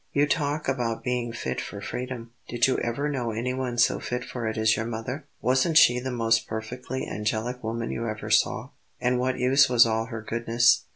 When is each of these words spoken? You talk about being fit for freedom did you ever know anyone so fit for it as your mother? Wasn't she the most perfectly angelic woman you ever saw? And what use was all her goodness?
You 0.13 0.25
talk 0.25 0.67
about 0.67 1.03
being 1.03 1.31
fit 1.31 1.61
for 1.61 1.79
freedom 1.79 2.31
did 2.49 2.65
you 2.65 2.79
ever 2.79 3.07
know 3.07 3.29
anyone 3.29 3.77
so 3.77 3.99
fit 3.99 4.23
for 4.25 4.47
it 4.47 4.57
as 4.57 4.75
your 4.75 4.87
mother? 4.87 5.27
Wasn't 5.41 5.77
she 5.77 5.99
the 5.99 6.09
most 6.09 6.47
perfectly 6.47 7.05
angelic 7.07 7.63
woman 7.63 7.91
you 7.91 8.07
ever 8.07 8.31
saw? 8.31 8.69
And 8.99 9.19
what 9.19 9.37
use 9.37 9.69
was 9.69 9.85
all 9.85 10.05
her 10.07 10.23
goodness? 10.23 10.85